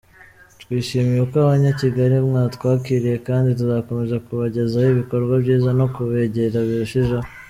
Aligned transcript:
Twishimiye 0.61 1.19
uko 1.25 1.35
Abanyakigali 1.45 2.15
mwatwakiriye 2.27 3.17
kandi 3.27 3.47
tuzakomeza 3.59 4.23
kubagezaho 4.25 4.87
ibikorwa 4.93 5.33
byiza 5.43 5.69
no 5.79 5.85
kubegera 5.95 6.57
birushijeho. 6.69 7.27